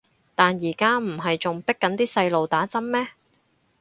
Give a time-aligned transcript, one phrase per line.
[0.33, 3.09] 但而家唔係仲迫緊啲細路打針咩